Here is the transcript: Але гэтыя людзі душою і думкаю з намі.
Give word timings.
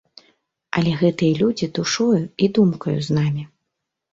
Але 0.79 0.93
гэтыя 1.01 1.33
людзі 1.41 1.69
душою 1.81 2.23
і 2.47 2.51
думкаю 2.59 2.99
з 3.11 3.19
намі. 3.19 3.43